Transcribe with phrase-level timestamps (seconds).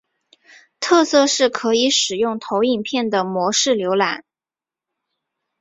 [0.79, 4.25] 特色是可以使用投影片的模式浏览。